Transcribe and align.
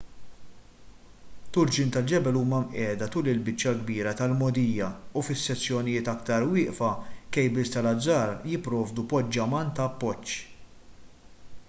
turġien 1.55 1.91
tal-ġebel 1.95 2.37
huma 2.39 2.61
mqiegħda 2.69 3.09
tul 3.15 3.27
il-biċċa 3.33 3.73
l-kbira 3.73 4.13
tal-mogħdija 4.21 4.87
u 5.21 5.25
fis-sezzjonijiet 5.27 6.09
aktar 6.15 6.45
wieqfa 6.55 6.89
kejbils 7.37 7.73
tal-azzar 7.75 8.33
jipprovdu 8.53 9.05
poġġaman 9.13 9.73
ta' 9.81 9.85
appoġġ 9.93 10.37